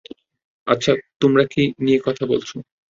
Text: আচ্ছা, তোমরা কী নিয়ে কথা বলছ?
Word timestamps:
আচ্ছা, 0.67 0.91
তোমরা 1.21 1.43
কী 1.45 1.63
নিয়ে 1.79 1.99
কথা 2.05 2.23
বলছ? 2.25 2.49